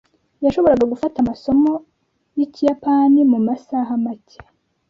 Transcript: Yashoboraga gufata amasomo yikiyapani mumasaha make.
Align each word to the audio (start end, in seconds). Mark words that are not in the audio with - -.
Yashoboraga 0.45 0.85
gufata 0.93 1.15
amasomo 1.19 1.71
yikiyapani 2.37 3.19
mumasaha 3.31 3.91
make. 4.05 4.37